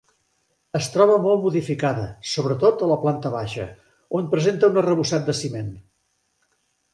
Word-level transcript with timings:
Es 0.77 0.85
troba 0.93 1.17
molt 1.25 1.43
modificada, 1.43 2.05
sobretot 2.31 2.81
a 2.85 2.87
la 2.93 2.97
planta 3.03 3.33
baixa, 3.35 3.67
on 4.21 4.33
presenta 4.33 4.71
un 4.75 4.81
arrebossat 4.85 5.29
de 5.29 5.37
ciment. 5.43 5.71